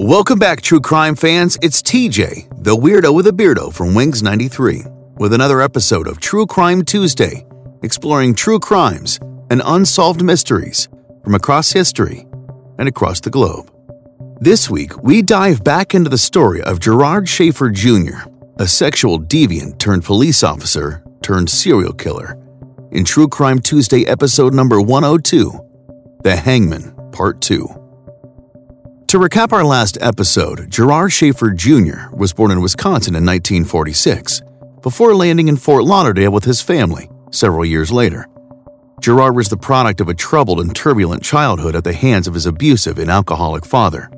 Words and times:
Welcome 0.00 0.38
back, 0.38 0.60
true 0.60 0.80
crime 0.80 1.16
fans. 1.16 1.58
It's 1.60 1.82
TJ, 1.82 2.62
the 2.62 2.76
weirdo 2.76 3.12
with 3.12 3.26
a 3.26 3.32
beardo 3.32 3.74
from 3.74 3.96
Wings 3.96 4.22
93, 4.22 4.84
with 5.16 5.32
another 5.32 5.60
episode 5.60 6.06
of 6.06 6.20
True 6.20 6.46
Crime 6.46 6.84
Tuesday, 6.84 7.44
exploring 7.82 8.36
true 8.36 8.60
crimes 8.60 9.18
and 9.50 9.60
unsolved 9.64 10.22
mysteries 10.22 10.88
from 11.24 11.34
across 11.34 11.72
history 11.72 12.28
and 12.78 12.88
across 12.88 13.18
the 13.18 13.28
globe. 13.28 13.72
This 14.40 14.70
week, 14.70 14.96
we 15.02 15.20
dive 15.20 15.64
back 15.64 15.96
into 15.96 16.10
the 16.10 16.16
story 16.16 16.62
of 16.62 16.78
Gerard 16.78 17.28
Schaefer 17.28 17.68
Jr., 17.68 18.18
a 18.60 18.68
sexual 18.68 19.18
deviant 19.18 19.80
turned 19.80 20.04
police 20.04 20.44
officer 20.44 21.02
turned 21.22 21.50
serial 21.50 21.92
killer, 21.92 22.38
in 22.92 23.04
True 23.04 23.26
Crime 23.26 23.58
Tuesday 23.58 24.06
episode 24.06 24.54
number 24.54 24.80
102 24.80 25.50
The 26.22 26.36
Hangman, 26.36 26.94
Part 27.10 27.40
2. 27.40 27.77
To 29.08 29.18
recap 29.18 29.54
our 29.54 29.64
last 29.64 29.96
episode, 30.02 30.70
Gerard 30.70 31.14
Schaefer 31.14 31.50
Jr. 31.52 32.14
was 32.14 32.34
born 32.34 32.50
in 32.50 32.60
Wisconsin 32.60 33.14
in 33.14 33.24
1946, 33.24 34.42
before 34.82 35.14
landing 35.14 35.48
in 35.48 35.56
Fort 35.56 35.84
Lauderdale 35.84 36.30
with 36.30 36.44
his 36.44 36.60
family 36.60 37.08
several 37.30 37.64
years 37.64 37.90
later. 37.90 38.26
Gerard 39.00 39.34
was 39.34 39.48
the 39.48 39.56
product 39.56 40.02
of 40.02 40.10
a 40.10 40.14
troubled 40.14 40.60
and 40.60 40.76
turbulent 40.76 41.22
childhood 41.22 41.74
at 41.74 41.84
the 41.84 41.94
hands 41.94 42.28
of 42.28 42.34
his 42.34 42.44
abusive 42.44 42.98
and 42.98 43.08
alcoholic 43.08 43.64
father. 43.64 44.10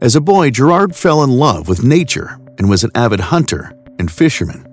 As 0.00 0.14
a 0.14 0.20
boy, 0.20 0.50
Gerard 0.50 0.94
fell 0.94 1.24
in 1.24 1.30
love 1.30 1.66
with 1.66 1.82
nature 1.82 2.38
and 2.56 2.70
was 2.70 2.84
an 2.84 2.92
avid 2.94 3.18
hunter 3.18 3.72
and 3.98 4.12
fisherman. 4.12 4.64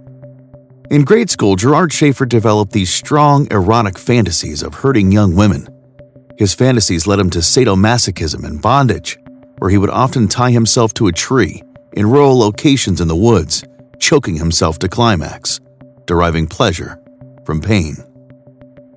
In 0.92 1.04
grade 1.04 1.32
school, 1.32 1.56
Gerard 1.56 1.92
Schaefer 1.92 2.28
developed 2.28 2.74
these 2.74 2.94
strong, 2.94 3.48
erotic 3.50 3.98
fantasies 3.98 4.62
of 4.62 4.76
hurting 4.76 5.12
young 5.12 5.36
women. 5.36 5.68
His 6.38 6.54
fantasies 6.54 7.08
led 7.08 7.20
him 7.20 7.32
to 7.32 7.40
sadomasochism 7.40 8.44
and 8.44 8.62
bondage, 8.62 9.18
where 9.60 9.70
he 9.70 9.78
would 9.78 9.90
often 9.90 10.28
tie 10.28 10.52
himself 10.52 10.94
to 10.96 11.08
a 11.08 11.12
tree 11.12 11.64
in 11.94 12.10
rural 12.10 12.38
locations 12.38 13.02
in 13.02 13.08
the 13.08 13.16
woods, 13.16 13.64
choking 14.00 14.36
himself 14.36 14.80
to 14.80 14.90
climax, 14.90 15.60
deriving 16.06 16.48
pleasure 16.48 17.00
from 17.46 17.62
pain. 17.62 17.96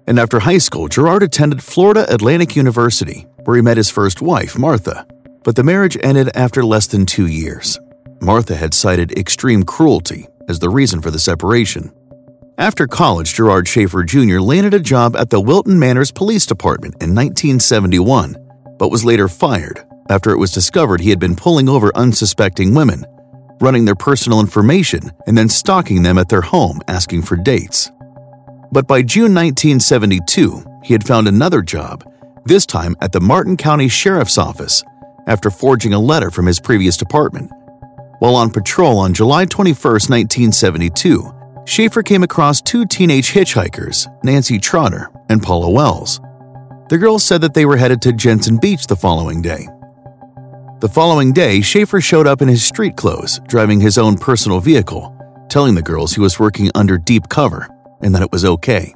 And 0.07 0.19
after 0.19 0.39
high 0.41 0.59
school, 0.59 0.89
Gerard 0.89 1.23
attended 1.23 1.63
Florida 1.63 2.07
Atlantic 2.13 2.57
University, 2.57 3.27
where 3.45 3.57
he 3.57 3.63
met 3.63 3.77
his 3.77 3.91
first 3.91 4.23
wife, 4.23 4.59
Martha 4.59 5.07
but 5.47 5.55
the 5.55 5.63
marriage 5.63 5.97
ended 6.03 6.29
after 6.35 6.65
less 6.65 6.89
than 6.89 7.07
two 7.07 7.29
years. 7.29 7.79
Martha 8.21 8.57
had 8.57 8.75
cited 8.75 9.17
extreme 9.17 9.63
cruelty 9.63 10.27
as 10.49 10.59
the 10.59 10.69
reason 10.69 11.01
for 11.01 11.13
the 11.13 11.21
separation. 11.21 11.93
After 12.59 12.89
college, 12.89 13.33
Gerard 13.33 13.69
Schaefer 13.69 14.03
Jr. 14.03 14.41
landed 14.41 14.75
a 14.75 14.81
job 14.81 15.15
at 15.15 15.31
the 15.31 15.41
Wilton 15.41 15.79
Manors 15.79 16.11
Police 16.11 16.47
Department 16.47 16.95
in 16.95 17.15
1971, 17.15 18.35
but 18.77 18.91
was 18.91 19.05
later 19.05 19.29
fired 19.29 19.87
after 20.11 20.31
it 20.31 20.39
was 20.39 20.53
discovered 20.53 21.01
he 21.01 21.11
had 21.11 21.21
been 21.21 21.37
pulling 21.37 21.69
over 21.69 21.91
unsuspecting 21.97 22.75
women, 22.75 23.05
running 23.61 23.85
their 23.85 23.95
personal 23.95 24.41
information, 24.41 25.11
and 25.27 25.37
then 25.37 25.49
stalking 25.49 26.03
them 26.03 26.19
at 26.19 26.29
their 26.29 26.43
home 26.43 26.81
asking 26.89 27.23
for 27.23 27.37
dates. 27.37 27.91
But 28.73 28.87
by 28.87 29.03
June 29.03 29.35
1972, 29.35 30.65
he 30.83 30.93
had 30.93 31.07
found 31.07 31.29
another 31.29 31.63
job, 31.63 32.05
this 32.45 32.67
time 32.67 32.95
at 33.01 33.13
the 33.13 33.21
Martin 33.21 33.57
County 33.57 33.89
Sheriff's 33.89 34.39
Office, 34.39 34.83
after 35.27 35.51
forging 35.51 35.95
a 35.95 35.99
letter 35.99 36.31
from 36.31 36.47
his 36.47 36.61
previous 36.61 36.97
department. 36.97 37.51
While 38.19 38.37
on 38.37 38.51
patrol 38.51 38.99
on 38.99 39.15
July 39.15 39.45
21, 39.45 39.75
1972, 39.83 41.33
Schaefer 41.67 42.03
came 42.03 42.23
across 42.23 42.63
two 42.63 42.87
teenage 42.87 43.33
hitchhikers, 43.33 44.07
Nancy 44.23 44.59
Trotter 44.59 45.11
and 45.29 45.43
Paula 45.43 45.71
Wells. 45.71 46.21
The 46.89 46.99
girls 46.99 47.25
said 47.25 47.41
that 47.41 47.55
they 47.55 47.67
were 47.67 47.77
headed 47.77 48.01
to 48.03 48.13
Jensen 48.13 48.59
Beach 48.59 48.87
the 48.87 48.95
following 48.95 49.43
day. 49.43 49.67
The 50.79 50.91
following 50.91 51.33
day, 51.33 51.63
Schaefer 51.63 52.03
showed 52.03 52.27
up 52.27 52.43
in 52.43 52.49
his 52.49 52.63
street 52.63 52.97
clothes, 52.97 53.41
driving 53.49 53.81
his 53.81 53.97
own 53.97 54.19
personal 54.19 54.61
vehicle, 54.61 55.17
telling 55.49 55.75
the 55.75 55.81
girls 55.81 56.13
he 56.13 56.21
was 56.21 56.39
working 56.39 56.71
under 56.75 56.99
deep 56.99 57.31
cover 57.31 57.67
and 58.03 58.15
that 58.15 58.21
it 58.21 58.31
was 58.31 58.45
okay. 58.45 58.93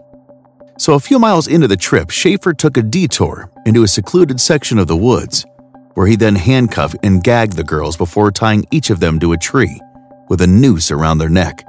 So, 0.77 0.93
a 0.93 1.01
few 1.01 1.19
miles 1.19 1.47
into 1.47 1.67
the 1.67 1.79
trip, 1.79 2.11
Schaefer 2.11 2.53
took 2.53 2.77
a 2.77 2.83
detour 2.83 3.51
into 3.65 3.83
a 3.83 3.89
secluded 3.89 4.43
section 4.43 4.79
of 4.79 4.89
the 4.89 4.97
woods 4.97 5.47
where 5.95 6.07
he 6.07 6.17
then 6.17 6.35
handcuffed 6.35 6.97
and 7.03 7.25
gagged 7.25 7.55
the 7.55 7.65
girls 7.65 7.97
before 7.97 8.31
tying 8.31 8.67
each 8.71 8.91
of 8.91 9.01
them 9.01 9.19
to 9.19 9.33
a 9.33 9.39
tree 9.39 9.81
with 10.29 10.43
a 10.43 10.47
noose 10.47 10.91
around 10.91 11.17
their 11.17 11.31
neck, 11.31 11.65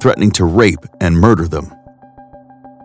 threatening 0.00 0.30
to 0.30 0.44
rape 0.44 0.86
and 1.00 1.18
murder 1.18 1.48
them. 1.48 1.74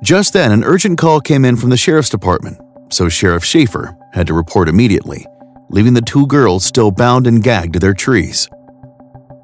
Just 0.01 0.33
then, 0.33 0.51
an 0.51 0.63
urgent 0.63 0.97
call 0.97 1.21
came 1.21 1.45
in 1.45 1.57
from 1.57 1.69
the 1.69 1.77
sheriff's 1.77 2.09
department, 2.09 2.59
so 2.89 3.07
Sheriff 3.07 3.45
Schaefer 3.45 3.95
had 4.13 4.25
to 4.25 4.33
report 4.33 4.67
immediately, 4.67 5.27
leaving 5.71 5.93
the 5.93 6.01
two 6.01 6.27
girls 6.27 6.65
still 6.65 6.91
bound 6.91 7.25
and 7.25 7.43
gagged 7.43 7.73
to 7.73 7.79
their 7.79 7.93
trees. 7.93 8.49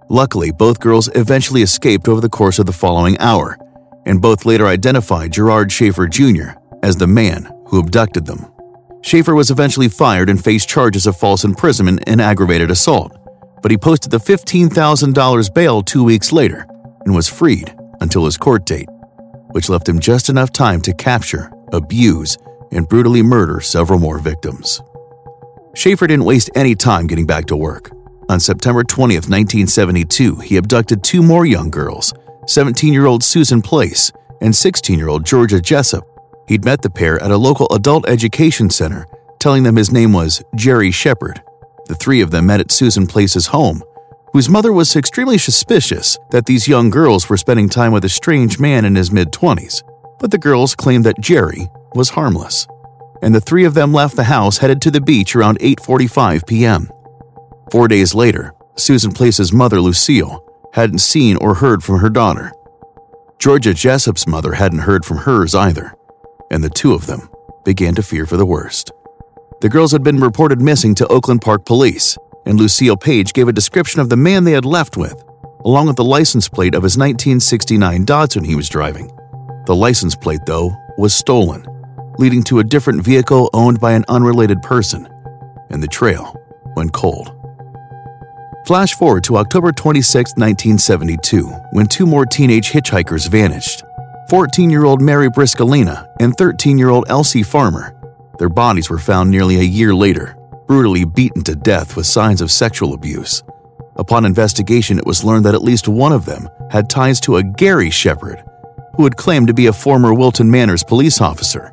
Luckily, 0.09 0.51
both 0.51 0.79
girls 0.79 1.09
eventually 1.15 1.61
escaped 1.61 2.07
over 2.07 2.21
the 2.21 2.29
course 2.29 2.59
of 2.59 2.65
the 2.65 2.73
following 2.73 3.17
hour, 3.19 3.57
and 4.05 4.21
both 4.21 4.45
later 4.45 4.67
identified 4.67 5.31
Gerard 5.31 5.71
Schaefer 5.71 6.07
Jr. 6.07 6.51
as 6.83 6.97
the 6.97 7.07
man 7.07 7.51
who 7.67 7.79
abducted 7.79 8.25
them. 8.25 8.45
Schaefer 9.01 9.35
was 9.35 9.51
eventually 9.51 9.89
fired 9.89 10.29
and 10.29 10.43
faced 10.43 10.69
charges 10.69 11.07
of 11.07 11.17
false 11.17 11.43
imprisonment 11.43 12.03
and 12.07 12.21
aggravated 12.21 12.71
assault, 12.71 13.17
but 13.61 13.71
he 13.71 13.77
posted 13.77 14.11
the 14.11 14.17
$15,000 14.17 15.53
bail 15.53 15.81
two 15.81 16.03
weeks 16.03 16.31
later 16.31 16.65
and 17.05 17.15
was 17.15 17.29
freed 17.29 17.73
until 18.01 18.25
his 18.25 18.37
court 18.37 18.65
date, 18.65 18.89
which 19.51 19.69
left 19.69 19.87
him 19.87 19.99
just 19.99 20.29
enough 20.29 20.51
time 20.51 20.81
to 20.81 20.93
capture, 20.93 21.51
abuse, 21.71 22.37
and 22.71 22.87
brutally 22.89 23.21
murder 23.21 23.61
several 23.61 23.99
more 23.99 24.19
victims. 24.19 24.81
Schaefer 25.77 26.07
didn't 26.07 26.25
waste 26.25 26.49
any 26.55 26.75
time 26.75 27.07
getting 27.07 27.25
back 27.25 27.45
to 27.45 27.55
work. 27.55 27.91
On 28.29 28.39
September 28.39 28.83
20, 28.83 29.15
1972, 29.15 30.37
he 30.37 30.57
abducted 30.57 31.03
two 31.03 31.23
more 31.23 31.45
young 31.45 31.69
girls 31.69 32.13
17 32.47 32.93
year 32.93 33.05
old 33.05 33.23
Susan 33.23 33.61
Place 33.61 34.11
and 34.41 34.55
16 34.55 34.97
year 34.97 35.07
old 35.07 35.25
Georgia 35.25 35.61
Jessup 35.61 36.05
He'd 36.47 36.63
met 36.63 36.81
the 36.81 36.89
pair 36.89 37.21
at 37.21 37.31
a 37.31 37.37
local 37.37 37.67
adult 37.71 38.07
education 38.07 38.69
center, 38.69 39.05
telling 39.39 39.63
them 39.63 39.75
his 39.75 39.91
name 39.91 40.13
was 40.13 40.41
Jerry 40.55 40.91
Shepard. 40.91 41.41
The 41.87 41.95
three 41.95 42.21
of 42.21 42.31
them 42.31 42.47
met 42.47 42.61
at 42.61 42.71
Susan 42.71 43.05
Place's 43.05 43.47
home, 43.47 43.83
whose 44.31 44.49
mother 44.49 44.71
was 44.71 44.95
extremely 44.95 45.37
suspicious 45.37 46.17
that 46.31 46.45
these 46.45 46.67
young 46.67 46.89
girls 46.89 47.29
were 47.29 47.37
spending 47.37 47.67
time 47.67 47.91
with 47.91 48.05
a 48.05 48.09
strange 48.09 48.59
man 48.59 48.85
in 48.85 48.95
his 48.95 49.11
mid 49.11 49.31
20s. 49.31 49.83
But 50.19 50.31
the 50.31 50.37
girls 50.37 50.73
claimed 50.73 51.05
that 51.05 51.19
Jerry 51.19 51.67
was 51.93 52.09
harmless. 52.09 52.65
And 53.21 53.33
the 53.33 53.41
three 53.41 53.65
of 53.65 53.73
them 53.73 53.93
left 53.93 54.15
the 54.15 54.25
house 54.25 54.59
headed 54.59 54.81
to 54.81 54.91
the 54.91 55.01
beach 55.01 55.35
around 55.35 55.59
8:45 55.59 56.47
p.m. 56.47 56.89
4 57.71 57.87
days 57.87 58.13
later, 58.13 58.53
Susan 58.75 59.11
Place's 59.11 59.51
mother 59.51 59.81
Lucille 59.81 60.43
hadn't 60.73 60.99
seen 60.99 61.35
or 61.37 61.55
heard 61.55 61.83
from 61.83 61.99
her 61.99 62.09
daughter. 62.09 62.51
Georgia 63.39 63.73
Jessup's 63.73 64.27
mother 64.27 64.53
hadn't 64.53 64.79
heard 64.79 65.05
from 65.05 65.17
hers 65.17 65.53
either 65.53 65.93
and 66.51 66.63
the 66.63 66.69
two 66.69 66.93
of 66.93 67.05
them 67.05 67.29
began 67.65 67.95
to 67.95 68.03
fear 68.03 68.25
for 68.25 68.37
the 68.37 68.45
worst. 68.45 68.91
The 69.61 69.69
girls 69.69 69.91
had 69.91 70.03
been 70.03 70.19
reported 70.19 70.61
missing 70.61 70.95
to 70.95 71.07
Oakland 71.07 71.41
Park 71.41 71.65
Police, 71.65 72.17
and 72.45 72.57
Lucille 72.57 72.97
Place 72.97 73.31
gave 73.31 73.47
a 73.47 73.53
description 73.53 73.99
of 73.99 74.09
the 74.09 74.17
man 74.17 74.43
they 74.43 74.51
had 74.51 74.65
left 74.65 74.97
with, 74.97 75.23
along 75.65 75.87
with 75.87 75.95
the 75.95 76.03
license 76.03 76.47
plate 76.47 76.75
of 76.75 76.83
his 76.83 76.97
1969 76.97 78.05
Datsun 78.05 78.45
he 78.45 78.55
was 78.55 78.69
driving. 78.69 79.11
The 79.65 79.75
license 79.75 80.15
plate, 80.15 80.41
though, 80.45 80.71
was 80.97 81.13
stolen, 81.13 81.65
leading 82.17 82.43
to 82.43 82.59
a 82.59 82.63
different 82.63 83.03
vehicle 83.03 83.49
owned 83.53 83.79
by 83.79 83.93
an 83.93 84.05
unrelated 84.07 84.61
person, 84.61 85.07
and 85.69 85.81
the 85.81 85.87
trail 85.87 86.35
went 86.75 86.93
cold. 86.93 87.33
Flash 88.65 88.95
forward 88.95 89.23
to 89.23 89.37
October 89.37 89.71
26, 89.71 90.31
1972, 90.31 91.47
when 91.71 91.87
two 91.87 92.05
more 92.05 92.25
teenage 92.25 92.71
hitchhikers 92.71 93.29
vanished. 93.29 93.83
14 94.29 94.69
year 94.69 94.83
old 94.83 95.01
Mary 95.01 95.29
Briscolina 95.29 96.05
and 96.19 96.35
13 96.37 96.77
year 96.77 96.89
old 96.89 97.05
Elsie 97.07 97.43
Farmer. 97.43 97.93
Their 98.39 98.49
bodies 98.49 98.89
were 98.89 98.99
found 98.99 99.31
nearly 99.31 99.57
a 99.57 99.63
year 99.63 99.95
later, 99.95 100.35
brutally 100.67 101.05
beaten 101.05 101.43
to 101.45 101.55
death 101.55 101.95
with 101.95 102.05
signs 102.05 102.41
of 102.41 102.51
sexual 102.51 102.93
abuse. 102.93 103.41
Upon 103.95 104.25
investigation, 104.25 104.97
it 104.97 105.05
was 105.05 105.23
learned 105.23 105.45
that 105.45 105.55
at 105.55 105.63
least 105.63 105.87
one 105.87 106.11
of 106.11 106.25
them 106.25 106.49
had 106.69 106.89
ties 106.89 107.19
to 107.21 107.37
a 107.37 107.43
Gary 107.43 107.89
Shepard, 107.89 108.43
who 108.95 109.05
had 109.05 109.15
claimed 109.15 109.47
to 109.47 109.53
be 109.53 109.67
a 109.67 109.73
former 109.73 110.13
Wilton 110.13 110.51
Manors 110.51 110.83
police 110.83 111.21
officer. 111.21 111.71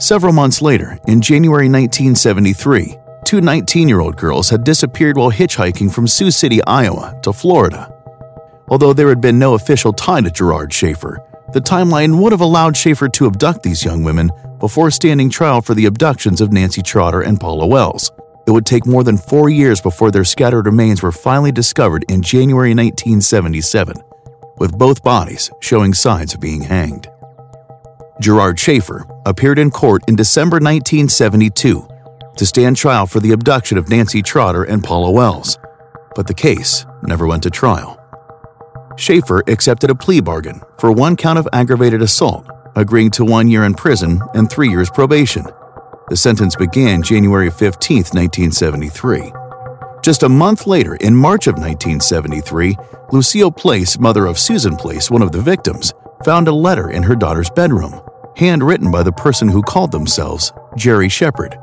Several 0.00 0.32
months 0.32 0.62
later, 0.62 0.98
in 1.08 1.20
January 1.20 1.68
1973, 1.68 2.96
two 3.26 3.42
19 3.42 3.86
year 3.86 4.00
old 4.00 4.16
girls 4.16 4.48
had 4.48 4.64
disappeared 4.64 5.18
while 5.18 5.30
hitchhiking 5.30 5.92
from 5.92 6.08
Sioux 6.08 6.30
City, 6.30 6.64
Iowa 6.64 7.20
to 7.22 7.34
Florida. 7.34 7.92
Although 8.68 8.94
there 8.94 9.10
had 9.10 9.20
been 9.20 9.38
no 9.38 9.52
official 9.52 9.92
tie 9.92 10.22
to 10.22 10.30
Gerard 10.30 10.72
Schaefer, 10.72 11.22
the 11.52 11.60
timeline 11.60 12.18
would 12.18 12.32
have 12.32 12.40
allowed 12.40 12.78
Schaefer 12.78 13.10
to 13.10 13.26
abduct 13.26 13.62
these 13.62 13.84
young 13.84 14.02
women 14.02 14.30
before 14.58 14.90
standing 14.90 15.28
trial 15.28 15.60
for 15.60 15.74
the 15.74 15.84
abductions 15.84 16.40
of 16.40 16.50
Nancy 16.50 16.80
Trotter 16.80 17.20
and 17.20 17.38
Paula 17.38 17.66
Wells. 17.66 18.10
It 18.46 18.52
would 18.52 18.64
take 18.64 18.86
more 18.86 19.04
than 19.04 19.18
four 19.18 19.50
years 19.50 19.82
before 19.82 20.10
their 20.10 20.24
scattered 20.24 20.64
remains 20.64 21.02
were 21.02 21.12
finally 21.12 21.52
discovered 21.52 22.06
in 22.08 22.22
January 22.22 22.70
1977, 22.70 23.96
with 24.56 24.78
both 24.78 25.04
bodies 25.04 25.50
showing 25.60 25.92
signs 25.92 26.32
of 26.32 26.40
being 26.40 26.62
hanged. 26.62 27.06
Gerard 28.20 28.60
Schaefer 28.60 29.06
appeared 29.24 29.58
in 29.58 29.70
court 29.70 30.02
in 30.06 30.14
December 30.14 30.56
1972 30.56 31.88
to 32.36 32.46
stand 32.46 32.76
trial 32.76 33.06
for 33.06 33.18
the 33.18 33.32
abduction 33.32 33.78
of 33.78 33.88
Nancy 33.88 34.20
Trotter 34.20 34.64
and 34.64 34.84
Paula 34.84 35.10
Wells. 35.10 35.58
but 36.16 36.26
the 36.26 36.34
case 36.34 36.84
never 37.02 37.26
went 37.26 37.42
to 37.44 37.50
trial. 37.50 37.96
Schaefer 38.96 39.42
accepted 39.46 39.90
a 39.90 39.94
plea 39.94 40.20
bargain 40.20 40.60
for 40.78 40.92
one 40.92 41.16
count 41.16 41.38
of 41.38 41.48
aggravated 41.52 42.02
assault, 42.02 42.46
agreeing 42.76 43.10
to 43.12 43.24
one 43.24 43.48
year 43.48 43.64
in 43.64 43.74
prison 43.74 44.20
and 44.34 44.50
three 44.50 44.68
years 44.68 44.90
probation. 44.90 45.46
The 46.08 46.16
sentence 46.16 46.56
began 46.56 47.02
January 47.02 47.48
15, 47.48 47.98
1973. 48.12 49.32
Just 50.02 50.24
a 50.24 50.28
month 50.28 50.66
later, 50.66 50.96
in 50.96 51.14
March 51.14 51.46
of 51.46 51.54
1973, 51.54 52.76
Lucille 53.12 53.52
Place, 53.52 53.98
mother 53.98 54.26
of 54.26 54.38
Susan 54.38 54.76
Place, 54.76 55.10
one 55.10 55.22
of 55.22 55.30
the 55.30 55.40
victims, 55.40 55.94
found 56.24 56.48
a 56.48 56.52
letter 56.52 56.90
in 56.90 57.04
her 57.04 57.14
daughter's 57.14 57.50
bedroom, 57.50 58.00
handwritten 58.40 58.90
by 58.90 59.02
the 59.04 59.12
person 59.12 59.48
who 59.48 59.62
called 59.62 59.92
themselves 59.92 60.52
Jerry 60.76 61.08
Shepard. 61.08 61.56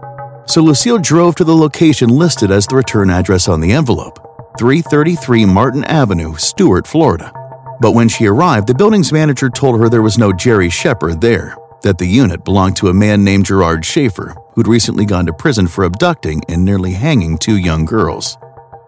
So 0.46 0.62
Lucille 0.62 1.00
drove 1.00 1.36
to 1.36 1.44
the 1.44 1.56
location 1.56 2.10
listed 2.10 2.52
as 2.52 2.66
the 2.66 2.78
return 2.78 3.10
address 3.10 3.50
on 3.50 3.60
the 3.60 3.74
envelope 3.74 4.20
333 4.58 5.46
Martin 5.46 5.84
Avenue, 5.84 6.36
Stuart, 6.36 6.88
Florida. 6.88 7.34
But 7.82 7.92
when 7.92 8.08
she 8.08 8.26
arrived, 8.26 8.68
the 8.68 8.76
building's 8.76 9.12
manager 9.12 9.50
told 9.50 9.80
her 9.80 9.90
there 9.90 10.02
was 10.02 10.18
no 10.18 10.32
Jerry 10.32 10.70
Shepard 10.70 11.20
there, 11.20 11.56
that 11.84 11.98
the 11.98 12.08
unit 12.08 12.44
belonged 12.44 12.76
to 12.78 12.88
a 12.88 12.94
man 12.94 13.24
named 13.24 13.46
Gerard 13.46 13.84
Schaefer, 13.84 14.36
who'd 14.54 14.68
recently 14.68 15.06
gone 15.06 15.26
to 15.26 15.34
prison 15.34 15.68
for 15.68 15.84
abducting 15.84 16.42
and 16.48 16.64
nearly 16.64 16.94
hanging 16.94 17.38
two 17.38 17.58
young 17.58 17.86
girls. 17.86 18.38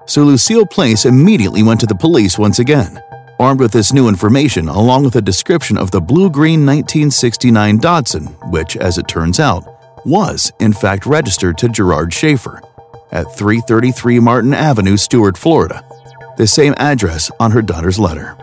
So 0.06 0.24
Lucille 0.24 0.66
Place 0.66 1.06
immediately 1.06 1.62
went 1.62 1.80
to 1.82 1.86
the 1.86 1.94
police 1.94 2.40
once 2.40 2.58
again, 2.58 3.00
armed 3.40 3.60
with 3.60 3.72
this 3.72 3.94
new 3.94 4.08
information 4.08 4.68
along 4.68 5.04
with 5.04 5.16
a 5.16 5.22
description 5.22 5.78
of 5.78 5.92
the 5.92 6.02
blue 6.02 6.30
green 6.30 6.66
1969 6.66 7.80
Datsun, 7.80 8.52
which, 8.52 8.76
as 8.78 8.98
it 8.98 9.08
turns 9.08 9.40
out, 9.40 9.66
was 10.06 10.52
in 10.60 10.74
fact 10.74 11.06
registered 11.06 11.58
to 11.58 11.70
Gerard 11.70 12.14
Schaefer 12.14 12.62
at 13.12 13.34
333 13.36 14.20
Martin 14.20 14.54
Avenue, 14.54 14.98
Stuart, 14.98 15.38
Florida, 15.38 15.84
the 16.38 16.48
same 16.48 16.74
address 16.78 17.32
on 17.40 17.52
her 17.52 17.62
daughter's 17.62 18.00
letter. 18.00 18.38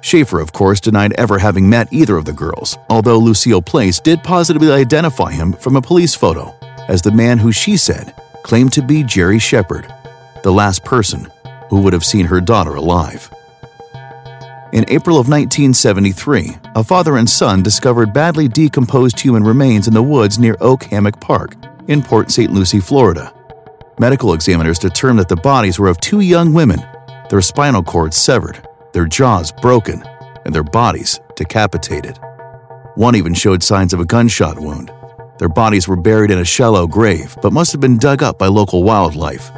Schaefer, 0.00 0.38
of 0.38 0.52
course, 0.52 0.80
denied 0.80 1.14
ever 1.14 1.38
having 1.38 1.68
met 1.68 1.92
either 1.92 2.16
of 2.16 2.24
the 2.24 2.32
girls, 2.32 2.76
although 2.90 3.18
Lucille 3.18 3.62
Place 3.62 4.00
did 4.00 4.22
positively 4.22 4.70
identify 4.70 5.32
him 5.32 5.52
from 5.54 5.76
a 5.76 5.82
police 5.82 6.14
photo 6.14 6.54
as 6.88 7.02
the 7.02 7.10
man 7.10 7.38
who 7.38 7.52
she 7.52 7.76
said 7.76 8.14
claimed 8.42 8.72
to 8.74 8.82
be 8.82 9.02
Jerry 9.02 9.38
Shepard, 9.38 9.92
the 10.42 10.52
last 10.52 10.84
person 10.84 11.26
who 11.70 11.80
would 11.80 11.94
have 11.94 12.04
seen 12.04 12.26
her 12.26 12.40
daughter 12.40 12.74
alive. 12.74 13.33
In 14.74 14.84
April 14.88 15.20
of 15.20 15.28
1973, 15.28 16.56
a 16.74 16.82
father 16.82 17.18
and 17.18 17.30
son 17.30 17.62
discovered 17.62 18.12
badly 18.12 18.48
decomposed 18.48 19.20
human 19.20 19.44
remains 19.44 19.86
in 19.86 19.94
the 19.94 20.02
woods 20.02 20.36
near 20.36 20.56
Oak 20.60 20.82
Hammock 20.82 21.20
Park 21.20 21.54
in 21.86 22.02
Port 22.02 22.32
St. 22.32 22.50
Lucie, 22.52 22.80
Florida. 22.80 23.32
Medical 24.00 24.32
examiners 24.32 24.80
determined 24.80 25.20
that 25.20 25.28
the 25.28 25.36
bodies 25.36 25.78
were 25.78 25.86
of 25.86 26.00
two 26.00 26.22
young 26.22 26.52
women, 26.52 26.84
their 27.30 27.40
spinal 27.40 27.84
cords 27.84 28.16
severed, 28.16 28.66
their 28.92 29.06
jaws 29.06 29.52
broken, 29.52 30.02
and 30.44 30.52
their 30.52 30.64
bodies 30.64 31.20
decapitated. 31.36 32.18
One 32.96 33.14
even 33.14 33.32
showed 33.32 33.62
signs 33.62 33.92
of 33.92 34.00
a 34.00 34.04
gunshot 34.04 34.58
wound. 34.58 34.90
Their 35.38 35.48
bodies 35.48 35.86
were 35.86 35.94
buried 35.94 36.32
in 36.32 36.40
a 36.40 36.44
shallow 36.44 36.88
grave, 36.88 37.36
but 37.40 37.52
must 37.52 37.70
have 37.70 37.80
been 37.80 37.96
dug 37.96 38.24
up 38.24 38.40
by 38.40 38.48
local 38.48 38.82
wildlife. 38.82 39.52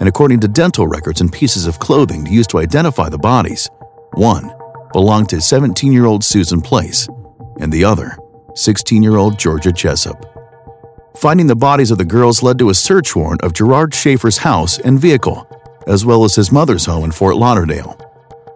And 0.00 0.08
according 0.08 0.40
to 0.40 0.48
dental 0.48 0.86
records 0.86 1.20
and 1.20 1.30
pieces 1.30 1.66
of 1.66 1.80
clothing 1.80 2.24
used 2.24 2.48
to 2.48 2.58
identify 2.60 3.10
the 3.10 3.18
bodies, 3.18 3.68
one 4.16 4.54
belonged 4.92 5.28
to 5.28 5.40
17 5.40 5.92
year 5.92 6.06
old 6.06 6.24
Susan 6.24 6.60
Place, 6.60 7.08
and 7.60 7.72
the 7.72 7.84
other, 7.84 8.16
16 8.54 9.02
year 9.02 9.16
old 9.16 9.38
Georgia 9.38 9.72
Jessup. 9.72 10.24
Finding 11.16 11.46
the 11.46 11.56
bodies 11.56 11.90
of 11.90 11.98
the 11.98 12.04
girls 12.04 12.42
led 12.42 12.58
to 12.58 12.70
a 12.70 12.74
search 12.74 13.14
warrant 13.14 13.42
of 13.42 13.52
Gerard 13.52 13.94
Schaefer's 13.94 14.38
house 14.38 14.78
and 14.78 14.98
vehicle, 14.98 15.46
as 15.86 16.04
well 16.04 16.24
as 16.24 16.34
his 16.34 16.50
mother's 16.50 16.86
home 16.86 17.04
in 17.04 17.12
Fort 17.12 17.36
Lauderdale. 17.36 17.98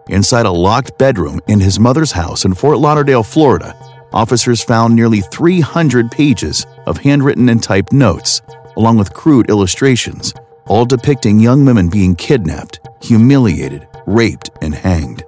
Inside 0.09 0.45
a 0.45 0.51
locked 0.51 0.97
bedroom 0.97 1.39
in 1.47 1.59
his 1.59 1.79
mother's 1.79 2.11
house 2.11 2.45
in 2.45 2.53
Fort 2.53 2.79
Lauderdale, 2.79 3.23
Florida, 3.23 3.75
officers 4.11 4.63
found 4.63 4.95
nearly 4.95 5.21
300 5.21 6.09
pages 6.11 6.65
of 6.87 6.97
handwritten 6.97 7.49
and 7.49 7.61
typed 7.61 7.93
notes, 7.93 8.41
along 8.75 8.97
with 8.97 9.13
crude 9.13 9.49
illustrations, 9.49 10.33
all 10.67 10.85
depicting 10.85 11.39
young 11.39 11.65
women 11.65 11.89
being 11.89 12.15
kidnapped, 12.15 12.79
humiliated, 13.01 13.87
raped, 14.07 14.49
and 14.61 14.73
hanged. 14.73 15.23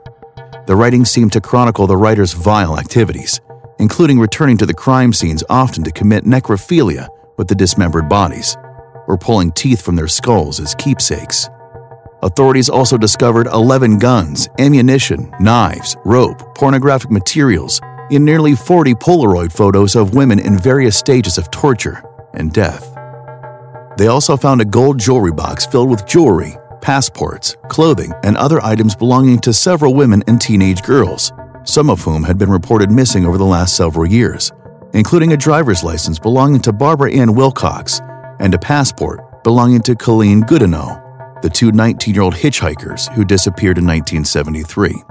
The 0.72 0.78
writing 0.78 1.04
seemed 1.04 1.34
to 1.34 1.42
chronicle 1.42 1.86
the 1.86 1.98
writer's 1.98 2.32
vile 2.32 2.80
activities, 2.80 3.42
including 3.80 4.22
returning 4.22 4.56
to 4.56 4.66
the 4.66 4.74
crime 4.74 5.12
scenes 5.12 5.44
often 5.50 5.84
to 5.84 5.92
commit 5.92 6.24
necrophilia 6.24 7.10
with 7.36 7.50
the 7.50 7.56
dismembered 7.56 8.08
bodies, 8.08 8.56
or 9.06 9.18
pulling 9.18 9.52
teeth 9.52 9.82
from 9.82 9.98
their 9.98 10.08
skulls 10.08 10.62
as 10.62 10.74
keepsakes. 10.76 11.50
Authorities 12.24 12.70
also 12.70 12.98
discovered 12.98 13.48
11 13.48 14.00
guns, 14.00 14.48
ammunition, 14.60 15.30
knives, 15.42 15.98
rope, 16.06 16.56
pornographic 16.56 17.12
materials, 17.12 17.82
and 18.10 18.24
nearly 18.24 18.56
40 18.56 18.94
Polaroid 18.94 19.52
photos 19.52 19.98
of 19.98 20.16
women 20.16 20.40
in 20.40 20.58
various 20.58 20.96
stages 20.96 21.38
of 21.38 21.52
torture 21.52 22.02
and 22.36 22.54
death. 22.54 22.96
They 23.98 24.08
also 24.08 24.38
found 24.38 24.62
a 24.62 24.72
gold 24.80 25.00
jewelry 25.00 25.34
box 25.34 25.66
filled 25.66 25.90
with 25.90 26.08
jewelry, 26.08 26.56
passports, 26.82 27.56
clothing, 27.70 28.12
and 28.24 28.36
other 28.38 28.62
items 28.62 28.96
belonging 28.96 29.40
to 29.40 29.54
several 29.54 29.94
women 29.94 30.24
and 30.28 30.42
teenage 30.42 30.82
girls, 30.84 31.32
some 31.64 31.90
of 31.90 32.02
whom 32.02 32.24
had 32.24 32.38
been 32.38 32.50
reported 32.50 32.92
missing 32.92 33.26
over 33.26 33.38
the 33.38 33.46
last 33.46 33.76
several 33.76 34.06
years 34.06 34.52
including 34.94 35.34
a 35.34 35.38
driver's 35.38 35.84
license 35.84 36.20
belonging 36.20 36.62
to 36.62 36.74
Barbara 36.74 37.12
Ann 37.14 37.34
Wilcox 37.34 38.02
and 38.40 38.54
a 38.54 38.60
passport 38.60 39.44
belonging 39.44 39.82
to 39.82 39.96
Colleen 39.96 40.42
Goodenough, 40.42 41.42
the 41.42 41.50
two 41.50 41.72
19 41.72 42.14
year 42.14 42.24
old 42.24 42.36
hitchhikers 42.36 43.12
who 43.14 43.26
disappeared 43.26 43.78
in 43.78 43.86
1973. 43.86 45.04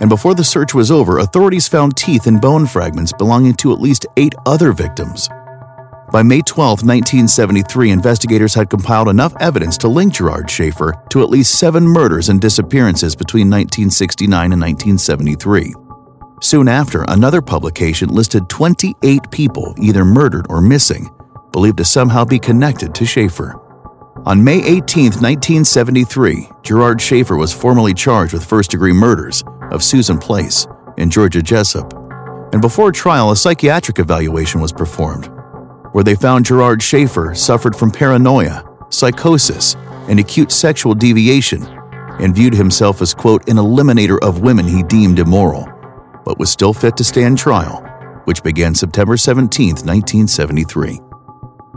And 0.00 0.08
before 0.08 0.34
the 0.34 0.44
search 0.44 0.74
was 0.74 0.90
over, 0.90 1.18
authorities 1.18 1.68
found 1.68 1.96
teeth 1.96 2.26
and 2.26 2.40
bone 2.40 2.66
fragments 2.66 3.12
belonging 3.12 3.54
to 3.54 3.72
at 3.72 3.80
least 3.80 4.06
eight 4.16 4.34
other 4.46 4.72
victims. 4.72 5.28
By 6.12 6.24
May 6.24 6.40
12, 6.42 6.82
1973, 6.82 7.90
investigators 7.92 8.52
had 8.52 8.68
compiled 8.68 9.08
enough 9.08 9.32
evidence 9.38 9.78
to 9.78 9.86
link 9.86 10.14
Gerard 10.14 10.50
Schaefer 10.50 10.92
to 11.10 11.22
at 11.22 11.30
least 11.30 11.56
seven 11.60 11.84
murders 11.84 12.30
and 12.30 12.40
disappearances 12.40 13.14
between 13.14 13.48
1969 13.48 14.52
and 14.52 14.60
1973. 14.60 15.72
Soon 16.42 16.66
after, 16.66 17.04
another 17.06 17.40
publication 17.40 18.08
listed 18.08 18.48
28 18.48 19.30
people 19.30 19.72
either 19.80 20.04
murdered 20.04 20.46
or 20.50 20.60
missing, 20.60 21.08
believed 21.52 21.78
to 21.78 21.84
somehow 21.84 22.24
be 22.24 22.40
connected 22.40 22.92
to 22.96 23.06
Schaefer. 23.06 23.60
On 24.26 24.42
May 24.42 24.58
18, 24.64 25.12
1973, 25.12 26.48
Gerard 26.64 27.00
Schaefer 27.00 27.36
was 27.36 27.52
formally 27.52 27.94
charged 27.94 28.32
with 28.32 28.44
first 28.44 28.72
degree 28.72 28.92
murders 28.92 29.44
of 29.70 29.84
Susan 29.84 30.18
Place 30.18 30.66
and 30.98 31.12
Georgia 31.12 31.40
Jessup. 31.40 31.92
And 32.52 32.60
before 32.60 32.90
trial, 32.90 33.30
a 33.30 33.36
psychiatric 33.36 34.00
evaluation 34.00 34.60
was 34.60 34.72
performed, 34.72 35.30
where 35.92 36.04
they 36.04 36.14
found 36.14 36.44
Gerard 36.46 36.82
Schaefer 36.82 37.34
suffered 37.34 37.76
from 37.76 37.90
paranoia, 37.90 38.64
psychosis, 38.90 39.74
and 40.08 40.18
acute 40.20 40.52
sexual 40.52 40.94
deviation, 40.94 41.64
and 42.20 42.34
viewed 42.34 42.54
himself 42.54 43.00
as, 43.02 43.14
quote, 43.14 43.48
an 43.48 43.56
eliminator 43.56 44.18
of 44.22 44.40
women 44.40 44.66
he 44.66 44.82
deemed 44.82 45.18
immoral 45.18 45.66
but 46.24 46.38
was 46.38 46.50
still 46.50 46.72
fit 46.72 46.96
to 46.96 47.04
stand 47.04 47.38
trial, 47.38 47.82
which 48.24 48.42
began 48.42 48.74
September 48.74 49.16
17, 49.16 49.68
1973. 49.68 51.00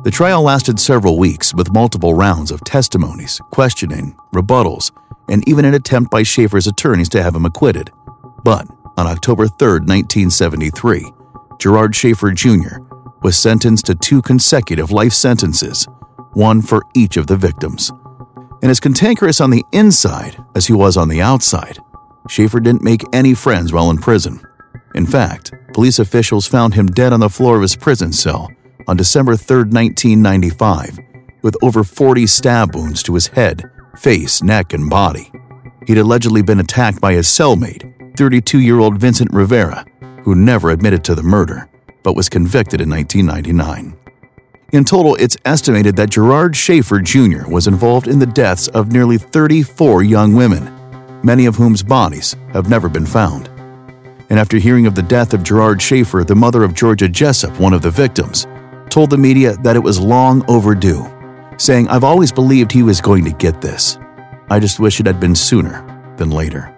The 0.03 0.11
trial 0.11 0.43
lasted 0.43 0.79
several 0.79 1.17
weeks 1.17 1.53
with 1.55 1.73
multiple 1.73 2.13
rounds 2.13 2.51
of 2.51 2.63
testimonies, 2.63 3.39
questioning, 3.51 4.15
rebuttals, 4.33 4.91
and 5.29 5.47
even 5.47 5.65
an 5.65 5.73
attempt 5.73 6.11
by 6.11 6.23
Schaefer's 6.23 6.67
attorneys 6.67 7.09
to 7.09 7.23
have 7.23 7.35
him 7.35 7.45
acquitted. 7.45 7.91
But 8.43 8.67
on 8.97 9.07
October 9.07 9.47
3, 9.47 9.79
1973, 9.79 11.11
Gerard 11.59 11.95
Schaefer 11.95 12.31
Jr. 12.31 12.77
was 13.23 13.37
sentenced 13.37 13.85
to 13.85 13.95
two 13.95 14.21
consecutive 14.21 14.91
life 14.91 15.13
sentences, 15.13 15.87
one 16.33 16.61
for 16.61 16.83
each 16.95 17.17
of 17.17 17.27
the 17.27 17.37
victims. 17.37 17.91
And 18.61 18.69
as 18.69 18.79
cantankerous 18.79 19.41
on 19.41 19.49
the 19.49 19.63
inside 19.71 20.37
as 20.55 20.67
he 20.67 20.73
was 20.73 20.97
on 20.97 21.09
the 21.09 21.21
outside, 21.21 21.79
Schaefer 22.29 22.59
didn't 22.59 22.83
make 22.83 23.03
any 23.13 23.33
friends 23.33 23.73
while 23.73 23.89
in 23.89 23.97
prison. 23.97 24.41
In 24.95 25.05
fact, 25.05 25.51
police 25.73 25.99
officials 25.99 26.47
found 26.47 26.73
him 26.73 26.87
dead 26.87 27.13
on 27.13 27.19
the 27.19 27.29
floor 27.29 27.55
of 27.55 27.61
his 27.61 27.75
prison 27.75 28.13
cell 28.13 28.49
on 28.87 28.97
December 28.97 29.35
3, 29.35 29.57
1995, 29.57 30.99
with 31.41 31.55
over 31.61 31.83
40 31.83 32.27
stab 32.27 32.75
wounds 32.75 33.03
to 33.03 33.15
his 33.15 33.27
head, 33.27 33.63
face, 33.97 34.41
neck, 34.43 34.73
and 34.73 34.89
body. 34.89 35.31
He'd 35.87 35.97
allegedly 35.97 36.41
been 36.41 36.59
attacked 36.59 37.01
by 37.01 37.13
his 37.13 37.27
cellmate, 37.27 38.17
32 38.17 38.59
year 38.59 38.79
old 38.79 38.97
Vincent 38.97 39.33
Rivera, 39.33 39.85
who 40.23 40.35
never 40.35 40.69
admitted 40.69 41.03
to 41.05 41.15
the 41.15 41.23
murder, 41.23 41.69
but 42.03 42.15
was 42.15 42.29
convicted 42.29 42.81
in 42.81 42.89
1999. 42.89 43.97
In 44.71 44.85
total, 44.85 45.15
it's 45.15 45.37
estimated 45.45 45.95
that 45.95 46.09
Gerard 46.09 46.55
Schaefer 46.55 46.99
Jr. 46.99 47.47
was 47.47 47.67
involved 47.67 48.07
in 48.07 48.19
the 48.19 48.25
deaths 48.25 48.67
of 48.69 48.91
nearly 48.91 49.17
34 49.17 50.03
young 50.03 50.33
women 50.33 50.73
many 51.23 51.45
of 51.45 51.55
whom's 51.55 51.81
bodies 51.81 52.35
have 52.51 52.69
never 52.69 52.89
been 52.89 53.05
found. 53.05 53.47
And 54.29 54.39
after 54.39 54.57
hearing 54.57 54.85
of 54.85 54.95
the 54.95 55.01
death 55.01 55.33
of 55.33 55.43
Gerard 55.43 55.81
Schaefer, 55.81 56.23
the 56.23 56.35
mother 56.35 56.63
of 56.63 56.73
Georgia 56.73 57.07
Jessup, 57.07 57.57
one 57.59 57.73
of 57.73 57.81
the 57.81 57.91
victims, 57.91 58.45
told 58.89 59.09
the 59.09 59.17
media 59.17 59.55
that 59.57 59.75
it 59.75 59.79
was 59.79 59.99
long 59.99 60.43
overdue, 60.49 61.05
saying, 61.57 61.87
I've 61.87 62.03
always 62.03 62.31
believed 62.31 62.71
he 62.71 62.83
was 62.83 63.01
going 63.01 63.23
to 63.25 63.31
get 63.31 63.61
this. 63.61 63.97
I 64.49 64.59
just 64.59 64.79
wish 64.79 64.99
it 64.99 65.05
had 65.05 65.19
been 65.19 65.35
sooner 65.35 65.81
than 66.17 66.29
later. 66.29 66.75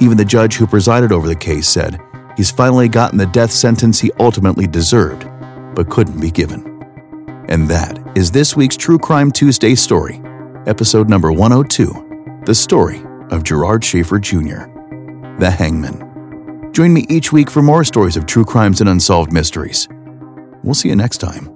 Even 0.00 0.16
the 0.16 0.24
judge 0.24 0.56
who 0.56 0.66
presided 0.66 1.12
over 1.12 1.26
the 1.26 1.34
case 1.34 1.68
said 1.68 2.00
he's 2.40 2.50
finally 2.50 2.88
gotten 2.88 3.18
the 3.18 3.26
death 3.26 3.50
sentence 3.50 4.00
he 4.00 4.10
ultimately 4.18 4.66
deserved, 4.66 5.28
but 5.74 5.90
couldn't 5.90 6.18
be 6.18 6.30
given. 6.30 6.64
And 7.50 7.68
that 7.68 7.98
is 8.16 8.30
this 8.30 8.56
week's 8.56 8.78
True 8.78 8.98
Crime 8.98 9.30
Tuesday 9.30 9.74
story, 9.74 10.22
episode 10.66 11.06
number 11.06 11.30
102 11.30 12.40
The 12.46 12.54
Story 12.54 13.02
of 13.30 13.44
Gerard 13.44 13.84
Schaefer 13.84 14.18
Jr., 14.18 14.64
The 15.38 15.54
Hangman. 15.54 16.72
Join 16.72 16.94
me 16.94 17.04
each 17.10 17.30
week 17.30 17.50
for 17.50 17.60
more 17.60 17.84
stories 17.84 18.16
of 18.16 18.24
true 18.24 18.46
crimes 18.46 18.80
and 18.80 18.88
unsolved 18.88 19.34
mysteries. 19.34 19.86
We'll 20.62 20.72
see 20.72 20.88
you 20.88 20.96
next 20.96 21.18
time. 21.18 21.49